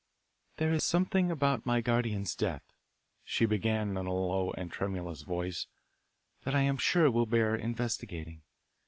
[0.57, 2.63] "There is something about my guardian's death,"
[3.23, 5.67] she began in a low and tremulous voice,
[6.43, 8.41] "that I am sure will bear investigating.